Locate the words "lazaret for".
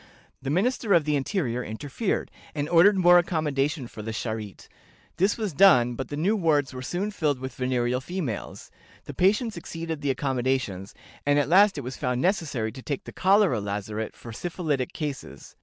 13.61-14.33